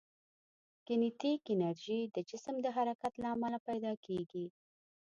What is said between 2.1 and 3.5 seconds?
د جسم د حرکت له